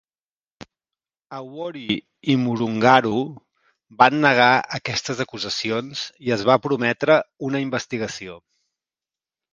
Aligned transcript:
Awori 1.39 1.97
i 2.35 2.37
Murungaru 2.45 3.11
van 3.99 4.17
negar 4.23 4.49
aquestes 4.79 5.21
acusacions 5.27 6.03
i 6.29 6.35
es 6.37 6.47
va 6.51 6.59
prometre 6.67 7.23
una 7.51 7.63
investigació. 7.67 8.41